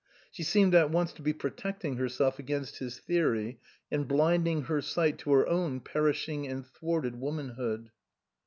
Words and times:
She 0.31 0.41
seemed 0.41 0.73
at 0.73 0.89
once 0.89 1.13
to 1.13 1.21
be 1.21 1.31
protecting 1.31 1.97
herself 1.97 2.39
against 2.39 2.79
his 2.79 2.97
theory 2.97 3.59
and 3.91 4.07
blinding 4.07 4.63
her 4.63 4.81
sight 4.81 5.19
to 5.19 5.31
her 5.33 5.45
own 5.47 5.79
perishing 5.79 6.47
and 6.47 6.65
thwarted 6.65 7.19
womanhood. 7.19 7.91